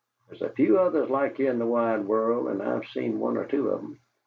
[0.27, 3.45] There's a few others like ye in the wide world, and I've seen one or
[3.45, 3.99] two of 'em.